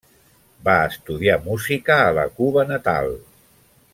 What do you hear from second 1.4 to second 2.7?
música a la Cuba